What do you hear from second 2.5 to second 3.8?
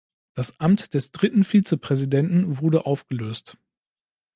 wurde aufgelöst.